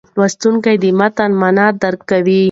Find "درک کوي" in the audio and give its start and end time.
1.81-2.39